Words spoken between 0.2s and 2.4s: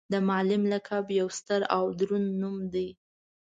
معلم لقب یو ستر او دروند